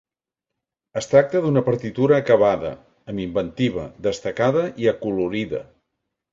[1.01, 2.73] Es tracta d'una partitura acabada,
[3.13, 5.65] amb inventiva, destacada i acolorida.